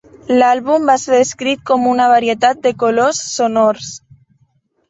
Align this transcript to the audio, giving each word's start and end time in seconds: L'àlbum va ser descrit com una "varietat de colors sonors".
L'àlbum 0.35 0.87
va 0.89 0.95
ser 1.01 1.11
descrit 1.19 1.61
com 1.71 1.85
una 1.91 2.09
"varietat 2.13 2.65
de 2.67 2.73
colors 2.85 3.23
sonors". 3.37 3.93